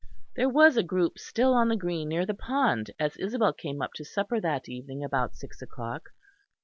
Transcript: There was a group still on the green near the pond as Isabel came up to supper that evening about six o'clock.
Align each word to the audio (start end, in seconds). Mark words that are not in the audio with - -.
There 0.35 0.49
was 0.49 0.77
a 0.77 0.81
group 0.81 1.19
still 1.19 1.53
on 1.53 1.69
the 1.69 1.75
green 1.75 2.09
near 2.09 2.25
the 2.25 2.33
pond 2.33 2.89
as 2.97 3.17
Isabel 3.17 3.53
came 3.53 3.83
up 3.83 3.93
to 3.97 4.03
supper 4.03 4.41
that 4.41 4.67
evening 4.67 5.03
about 5.03 5.35
six 5.35 5.61
o'clock. 5.61 6.09